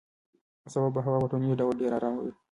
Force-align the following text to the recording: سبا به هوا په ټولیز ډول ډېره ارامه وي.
سبا 0.73 0.87
به 0.93 0.99
هوا 1.05 1.17
په 1.21 1.27
ټولیز 1.31 1.53
ډول 1.59 1.73
ډېره 1.79 1.95
ارامه 1.97 2.19
وي. 2.23 2.31